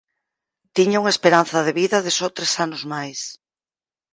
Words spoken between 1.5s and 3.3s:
de vida de só tres anos máis.